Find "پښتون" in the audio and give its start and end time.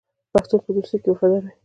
0.33-0.59